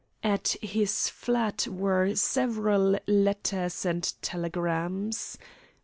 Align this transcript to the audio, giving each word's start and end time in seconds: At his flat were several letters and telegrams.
At 0.23 0.55
his 0.63 1.09
flat 1.09 1.67
were 1.67 2.15
several 2.15 2.97
letters 3.05 3.85
and 3.85 4.01
telegrams. 4.23 5.37